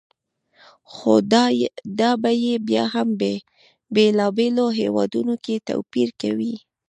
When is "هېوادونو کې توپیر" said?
4.79-6.09